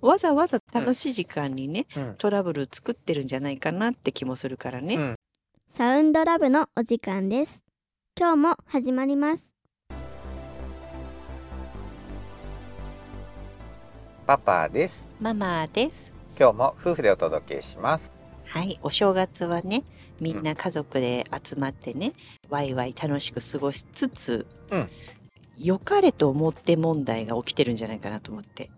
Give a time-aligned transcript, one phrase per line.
[0.00, 4.94] わざわざ楽しい時間にね、うんトラブル作ってるんじゃないかなって気もするからね。
[4.94, 5.14] うん
[5.68, 7.62] サウンドラブのお時間です。
[8.18, 9.54] 今日も始まります。
[14.26, 16.14] パパですママです。
[16.38, 18.12] 今日も夫婦でお届けします
[18.46, 19.82] はい、お正月はね、
[20.20, 22.12] みんな家族で集まってね、
[22.48, 24.88] ワイワイ楽しく過ごしつつ、うん
[25.60, 28.70] 良かれと思って問題が起きてるんじゃないかなと思って。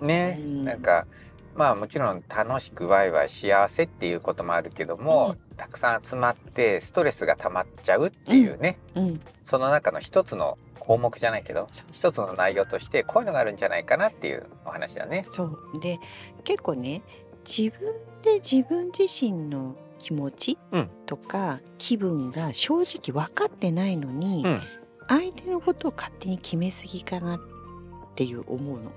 [0.00, 0.64] ね、うん。
[0.64, 1.06] なんか
[1.58, 15.24] まあもちろん楽しくワイワイ幸せっていうこともあるけども、たくさん集まってストレスが溜まっちゃうっていうね、うん、その中の一つの項目じゃないけど一つの内容としてこういうのがあるんじゃないかなっていうお話だね。
[15.28, 15.80] そう。
[15.80, 15.98] で
[16.44, 17.02] 結構ね
[17.44, 20.90] 自分で自分自身の気持ちうん。
[21.06, 24.60] とか気分が正直分かってないのに、うん。
[25.08, 27.40] 相手のことを勝手に決めすぎかなっ
[28.14, 28.92] ていう思うの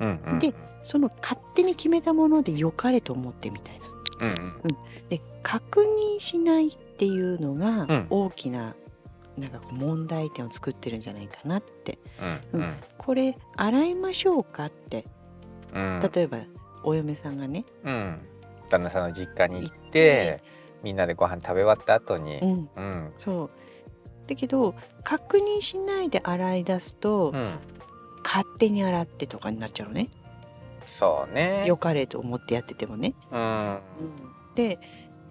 [0.00, 3.86] うんうんでその勝手に決めたもので良かれと思ってみたいな。
[4.20, 4.76] うんうん。
[5.08, 5.82] で確
[6.16, 8.06] 認しないっていうのがうん。
[8.10, 8.74] 大きな、
[9.38, 11.98] なんか問題点を作ってるんじゃないかなって。
[12.52, 12.76] うんうん。
[12.98, 15.04] これ洗いましょうかって。
[15.72, 16.00] うん。
[16.00, 16.38] 例えば
[16.82, 18.18] お嫁さんがね、うん。
[18.68, 20.42] 旦那さんの実家に行って。
[20.82, 22.38] みんなでご飯食べ終わった後に。
[22.38, 23.12] うん、うん。
[23.16, 23.50] そう。
[24.26, 24.74] だけど
[25.04, 27.50] 確認しないで洗い出すと、うん
[28.34, 30.08] 勝手に洗ってとかになっちゃうのね。
[30.86, 31.64] そうね。
[31.66, 33.12] 良かれと思ってやっててもね。
[33.30, 33.78] うん。
[34.54, 34.78] で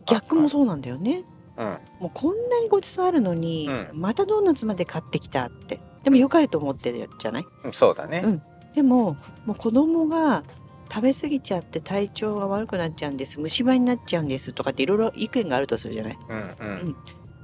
[0.05, 1.23] 逆もそうなんだよね。
[1.57, 1.77] うん。
[1.99, 5.79] もうこんなにごちそうあるのに、うまたドーナツまで買ってきたって。
[6.03, 7.45] でも良かれと思ってるじゃない？
[7.73, 8.21] そうだね。
[8.23, 8.41] うん。
[8.73, 10.43] でももう子供が
[10.91, 16.17] 食べ過ぎちゃって体調が悪くなっちゃうんです虫歯になっちゃうんですとかっていろいろ意見があるとするじゃない？
[16.29, 16.37] うん。
[16.37, 16.39] う
[16.89, 16.95] ん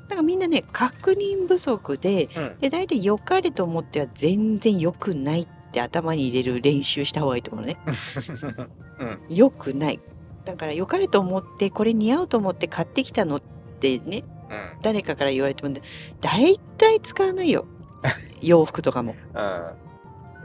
[0.08, 2.58] だからみんなね確認不足でうん。
[2.60, 7.78] で大体良かれと思っては全然良くないって頭に入れる練習した方がいいと思うのね。
[9.00, 9.20] うん。
[9.30, 10.00] 良くない。
[10.46, 13.42] だから良かれと思ってこれ似合うと思って買ってきたのっ
[13.80, 14.82] てねうん。
[14.82, 15.74] 誰かから言われても
[16.22, 17.66] 大体使わないよ。
[18.42, 19.16] 洋服とかも。
[19.34, 19.42] うん。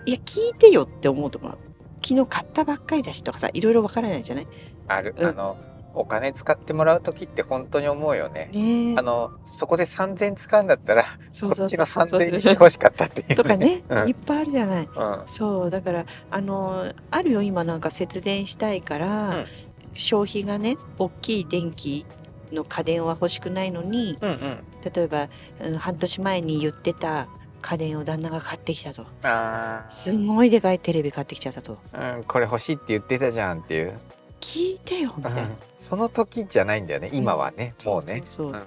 [0.06, 1.58] いや聞いてよって思うところ。
[2.04, 4.47] 昨日買ったばっかりだしとかさいろいろわからないじゃない？
[4.88, 5.28] ある、うん。
[5.28, 5.56] あの
[5.94, 8.50] お金使ってもらう時って本当に思うよね。
[8.53, 8.98] ねえ。
[8.98, 14.08] あのそこで3000使うんだったらこっちのそうそう3000にしてほしかったっていう、とかね、うん。
[14.08, 14.88] いっぱいあるじゃない。
[14.94, 15.22] うん。
[15.26, 19.44] そうだからあのあるよ今なんか節電したいから、うん。
[19.92, 22.06] 消費がね大きい電気
[22.50, 24.58] の家電は欲しくないのにうんうん。
[24.94, 25.28] 例えば、
[25.64, 27.28] うん半年前に言ってた
[27.62, 29.06] 家電を旦那が買ってきたと。
[29.22, 31.78] あすごいでかいテレビ買ってきちゃったと。
[31.92, 33.98] ー、うん、これ欲しいって言ってたじゃんっていう、
[34.42, 35.56] 聞いてよみたいな、うん。
[35.78, 38.26] その時じゃないんだよね今はね、もうねそうそう。
[38.26, 38.47] そう。
[38.48, 38.53] うん。
[38.53, 38.58] だ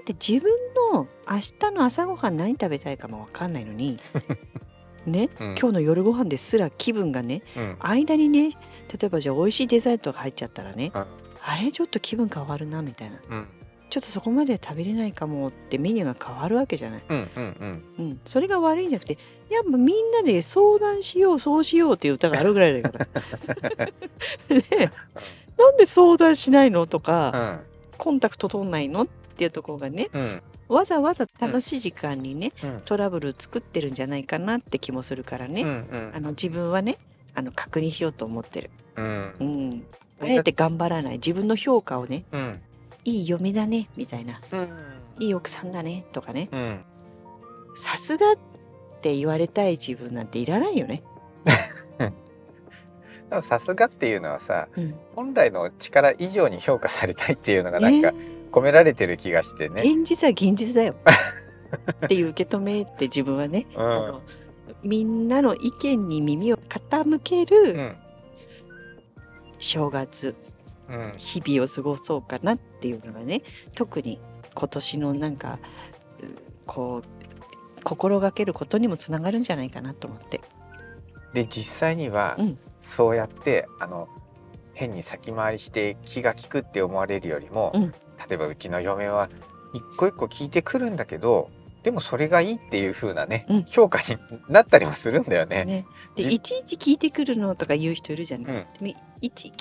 [0.00, 0.50] って自分
[0.92, 3.98] の明日の朝ごはん何食べたいかも分かんないのに
[5.06, 5.46] ね、うん。
[5.58, 7.76] 今日の夜ご飯ですら気分がねうん。
[7.80, 11.06] 間にね例えばじゃあ美味しいデザートが入っちゃったらね、うん。
[11.42, 13.18] あれちょっと気分変わるなみたいな。
[13.28, 13.48] うん
[13.90, 19.18] ちょっとそこまで食べれないかもってメニューが変わるわけじゃない、うんうんうん、それが悪いんじゃなくて
[19.50, 23.06] やっぱみんなで相談しようそうしようっていう歌があるぐらいだから。
[24.54, 24.92] ね
[25.58, 27.60] なんで相談しないのとか、
[27.92, 27.96] うん。
[27.96, 29.06] コンタクト取んないのっ
[29.36, 30.42] ていうところがねうん。
[30.68, 32.80] わざわざ楽しい時間にね、うん。
[32.84, 36.12] トラブル作ってるんじゃないかなって気もするからね、うんうん。
[36.14, 36.98] あの自分はね
[37.34, 39.34] あの確認しようと思ってる、うん。
[39.40, 39.86] うん、
[40.20, 41.14] あえて頑張らない。
[41.14, 42.60] 自分の評価をねうん
[43.08, 44.40] いい嫁だねみたいな。
[44.52, 44.68] うん。
[45.20, 46.48] いい奥さんだねとかね。
[46.52, 46.80] うん。
[47.74, 48.34] さすがっ
[49.00, 51.02] て言われたい自分なんていらないよね、
[53.30, 58.38] でもさすがっていうのはさうん、本来の力以上に評価されたいっていうのがなんかね。
[58.50, 59.82] 込められてる気がしてね。
[59.82, 60.96] 現実は現実だよ。
[62.04, 63.80] っていう受け止めて自分はね、うん。
[63.80, 64.22] あの
[64.82, 67.96] みんなの意見に耳を傾けうるん。
[69.58, 70.47] 正月、うん
[71.16, 73.42] 日々を過ごそうかなっていうのがね
[73.74, 74.20] 特に
[74.54, 75.58] 今年のなんか
[76.20, 76.26] う
[76.66, 80.40] こう心がけることにもつながるんじゃないかなと思って。
[81.34, 82.58] で実際にはうん。
[82.80, 84.08] そうやってあの
[84.72, 87.90] 変に先回りして気が利くって思われるよりも、うん。
[87.90, 89.28] 例えばうちの嫁は
[89.74, 91.50] 一個一個聞いてくるんだけど
[91.82, 93.64] でもそれがいいっていう風なね、うん。
[93.64, 95.64] 評価になったりもするんだよね。
[95.64, 95.86] ね、
[96.16, 98.88] でじいちいち聞いてくるのとか言う人いるじゃない、うん。
[99.20, 99.54] いち聞い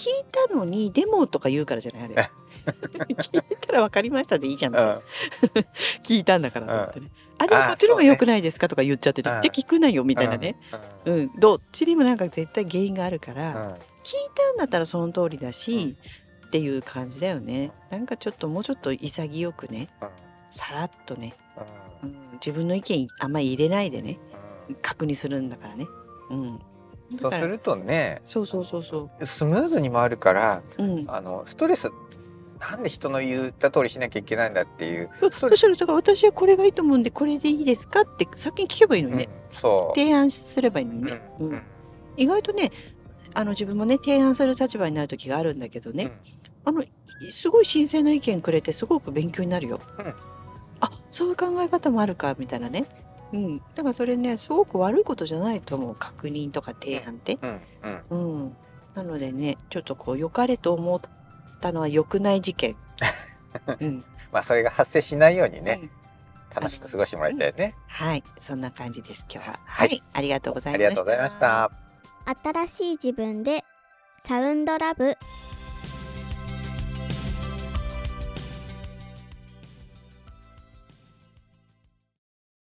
[0.50, 2.32] たのにでもとか言うからじゃないあれ。
[3.16, 4.82] 聞いたら分かりましたでいいじゃん、うん。
[6.04, 10.58] 聞いたんだからと思ってね、あでもこっちの方が良くないですかとか言っちゃってで聞くなよみたいなね、
[11.06, 11.20] ううん。
[11.26, 11.32] ん。
[11.40, 13.72] どっちにもなんか絶対原因があるから、うん。
[13.72, 13.80] 聞い
[14.34, 15.96] たんだったらその通りだし、
[16.48, 17.72] っていう感じだよね。
[17.90, 19.90] なんかちょっともうちょっと潔くね
[20.50, 21.34] さらっとね、
[22.04, 24.20] うん、自分の意見あんまり入れないでね
[24.82, 25.88] 確認するんだからね。
[26.30, 26.58] うん。
[26.58, 26.68] だか
[27.14, 30.84] らそうするとねそうそうそうそスムーズに回るからう。
[30.84, 31.06] うん。
[31.10, 31.90] あのストレス
[32.60, 39.30] なんで人の言った通りしなきゃいけないんだっていうそそしたらだから私はこれがいいと思うんでこれでいいですかって先に聞けばいいのにね。
[39.52, 39.58] うん。
[39.58, 40.00] そう。
[40.00, 41.22] 提案すればいいのにね。
[41.40, 41.54] ううん。
[41.54, 41.62] ん。
[42.18, 42.72] 意外とね
[43.34, 46.12] あの自分もね提案する立場になる時があるんだけどね、
[46.66, 46.88] あのい
[47.30, 49.80] すごい新鮮な意見くれてすごく勉強になるよ。
[50.00, 50.06] うん。
[50.08, 50.16] あ
[51.10, 52.86] そういう考え方もあるかみたいなね。
[53.34, 57.38] うん、だからそれねすごく悪いことじゃないと思う確認とか提案って。
[57.42, 57.62] うん
[58.10, 58.44] うん。
[58.44, 58.58] うん、
[58.94, 61.02] なのでねちょっとこう良かれと思っ
[61.62, 62.76] たのは良くない事件。
[63.80, 65.90] うん、まあそれが発生しないようにねうん。
[66.56, 67.76] 楽しく過ごしてもらいたいよね。
[67.88, 68.24] はい。
[68.40, 69.60] そんな感じです今日は。
[69.66, 69.90] はい。
[69.90, 70.90] はい、ありがとうございあました。
[70.90, 71.72] りがとうございました。
[72.66, 73.64] 新しい自分で
[74.20, 75.16] サウンドラブ